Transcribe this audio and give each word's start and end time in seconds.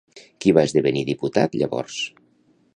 Qui 0.45 0.53
va 0.57 0.63
esdevenir 0.69 1.05
diputat 1.11 1.59
llavors? 1.61 2.01